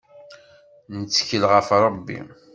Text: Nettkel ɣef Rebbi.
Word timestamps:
Nettkel 0.99 1.43
ɣef 1.51 1.67
Rebbi. 1.83 2.19